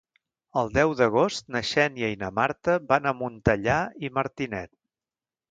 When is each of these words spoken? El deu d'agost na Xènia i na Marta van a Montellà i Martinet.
El 0.59 0.69
deu 0.77 0.93
d'agost 1.01 1.53
na 1.55 1.61
Xènia 1.71 2.09
i 2.15 2.17
na 2.23 2.31
Marta 2.39 2.79
van 2.93 3.07
a 3.07 3.15
Montellà 3.21 3.77
i 4.09 4.13
Martinet. 4.19 4.75